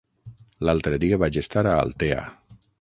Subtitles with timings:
[0.69, 2.27] L'altre dia vaig estar a Altea.